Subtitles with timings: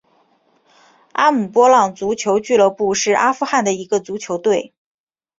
[1.13, 4.73] 阿姆波浪足球俱乐部是阿富汗的一个足球队。